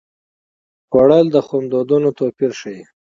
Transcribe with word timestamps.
خوړل 0.89 1.25
د 1.35 1.37
خوندونو 1.47 2.09
توپیر 2.17 2.51
ښيي 2.59 2.81